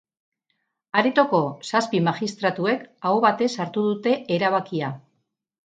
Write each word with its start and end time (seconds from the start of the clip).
Aretoko 1.01 1.41
zazpi 1.69 2.01
magistratuek 2.09 2.89
aho 3.11 3.23
batez 3.29 3.53
hartu 3.67 3.87
dute 3.91 4.19
erabakia. 4.39 4.95